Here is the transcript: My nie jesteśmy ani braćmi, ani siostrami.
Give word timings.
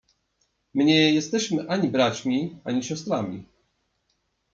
My 0.73 0.83
nie 0.85 1.13
jesteśmy 1.13 1.69
ani 1.69 1.87
braćmi, 1.87 2.57
ani 2.63 2.83
siostrami. 2.83 3.45